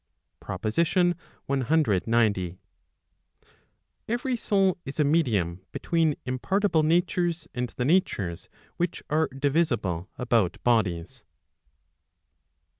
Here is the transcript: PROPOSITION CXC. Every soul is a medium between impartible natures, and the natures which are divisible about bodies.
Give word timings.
PROPOSITION 0.39 1.13
CXC. 1.47 2.57
Every 4.07 4.35
soul 4.35 4.77
is 4.83 4.99
a 4.99 5.03
medium 5.03 5.61
between 5.71 6.15
impartible 6.25 6.81
natures, 6.81 7.47
and 7.53 7.69
the 7.69 7.85
natures 7.85 8.49
which 8.77 9.03
are 9.11 9.27
divisible 9.27 10.09
about 10.17 10.57
bodies. 10.63 11.23